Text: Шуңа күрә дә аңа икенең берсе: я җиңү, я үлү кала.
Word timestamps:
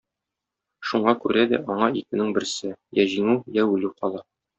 Шуңа 0.91 1.13
күрә 1.25 1.43
дә 1.51 1.59
аңа 1.73 1.89
икенең 1.99 2.31
берсе: 2.37 2.71
я 3.01 3.05
җиңү, 3.13 3.37
я 3.59 3.67
үлү 3.75 3.93
кала. 4.01 4.25